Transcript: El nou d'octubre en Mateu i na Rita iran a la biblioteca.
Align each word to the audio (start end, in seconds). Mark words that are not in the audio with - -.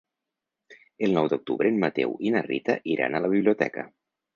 El 1.09 1.13
nou 1.19 1.29
d'octubre 1.35 1.73
en 1.75 1.79
Mateu 1.85 2.19
i 2.31 2.35
na 2.39 2.45
Rita 2.51 2.81
iran 2.97 3.15
a 3.23 3.27
la 3.27 3.35
biblioteca. 3.39 3.91